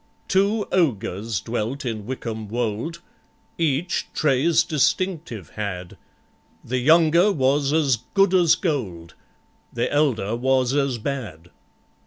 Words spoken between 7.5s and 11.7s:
as good as gold, The elder was as bad.